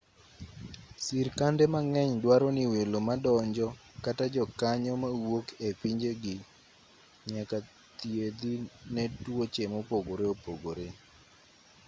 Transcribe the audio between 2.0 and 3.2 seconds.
duaro ni welo